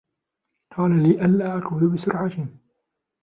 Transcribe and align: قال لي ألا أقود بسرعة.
قال 0.77 1.03
لي 1.03 1.25
ألا 1.25 1.57
أقود 1.57 1.83
بسرعة. 1.83 2.47